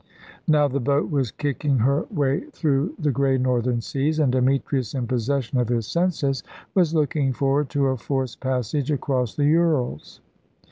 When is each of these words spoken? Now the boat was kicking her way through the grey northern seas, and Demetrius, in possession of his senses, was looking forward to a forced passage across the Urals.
Now 0.47 0.67
the 0.67 0.79
boat 0.79 1.11
was 1.11 1.29
kicking 1.29 1.77
her 1.77 2.07
way 2.09 2.45
through 2.53 2.95
the 2.97 3.11
grey 3.11 3.37
northern 3.37 3.81
seas, 3.81 4.17
and 4.17 4.31
Demetrius, 4.31 4.95
in 4.95 5.05
possession 5.05 5.59
of 5.59 5.69
his 5.69 5.85
senses, 5.85 6.41
was 6.73 6.95
looking 6.95 7.33
forward 7.33 7.69
to 7.69 7.85
a 7.85 7.97
forced 7.97 8.39
passage 8.39 8.89
across 8.89 9.35
the 9.35 9.45
Urals. 9.45 10.19